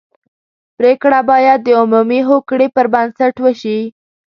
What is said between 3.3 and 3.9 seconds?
وشي.